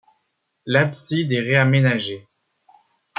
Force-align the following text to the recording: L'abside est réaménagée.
L'abside 0.65 1.31
est 1.31 1.41
réaménagée. 1.41 2.27